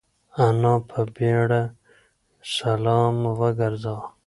انا 0.45 0.73
په 0.89 0.99
بيړه 1.15 1.63
سلام 2.55 3.15
وگرځاوه. 3.39 4.07